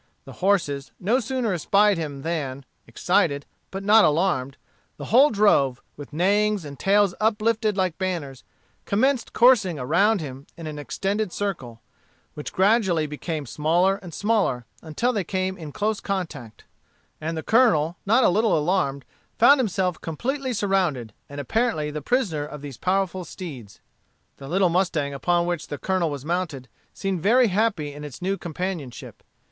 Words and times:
The 0.25 0.33
horses 0.41 0.91
no 0.99 1.19
sooner 1.19 1.53
espied 1.53 1.99
him 1.99 2.23
than, 2.23 2.65
excited, 2.87 3.45
but 3.69 3.83
not 3.83 4.03
alarmed, 4.03 4.57
the 4.97 5.05
whole 5.13 5.29
drove, 5.29 5.79
with 5.95 6.11
neighings, 6.11 6.65
and 6.65 6.79
tails 6.79 7.13
uplifted 7.21 7.77
like 7.77 7.99
banners, 7.99 8.43
commenced 8.85 9.31
coursing 9.31 9.77
around 9.77 10.19
him 10.19 10.47
in 10.57 10.65
an 10.65 10.79
extended 10.79 11.31
circle, 11.31 11.83
which 12.33 12.51
gradually 12.51 13.05
became 13.05 13.45
smaller 13.45 13.97
and 13.97 14.11
smaller, 14.11 14.65
until 14.81 15.13
they 15.13 15.23
came 15.23 15.55
in 15.55 15.71
close 15.71 15.99
contact; 15.99 16.63
and 17.21 17.37
the 17.37 17.43
Colonel, 17.43 17.95
not 18.03 18.23
a 18.23 18.29
little 18.29 18.57
alarmed, 18.57 19.05
found 19.37 19.59
himself 19.59 20.01
completely 20.01 20.51
surrounded, 20.51 21.13
and 21.29 21.39
apparently 21.39 21.91
the 21.91 22.01
prisoner 22.01 22.43
of 22.43 22.61
these 22.63 22.75
powerful 22.77 23.23
steeds. 23.23 23.79
The 24.37 24.47
little 24.47 24.69
mustang 24.69 25.13
upon 25.13 25.45
which 25.45 25.67
the 25.67 25.77
Colonel 25.77 26.09
was 26.09 26.25
mounted 26.25 26.67
seemed 26.91 27.21
very 27.21 27.49
happy 27.49 27.93
in 27.93 28.03
its 28.03 28.19
new 28.19 28.35
companionship. 28.35 29.21